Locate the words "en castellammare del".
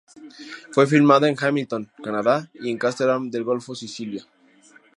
2.71-3.43